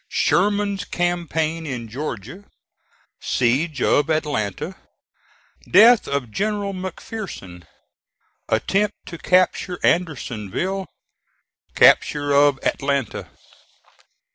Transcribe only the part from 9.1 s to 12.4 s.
CAPTURE ANDERSONVILLE CAPTURE